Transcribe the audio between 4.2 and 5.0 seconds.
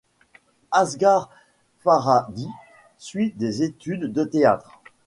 théâtre.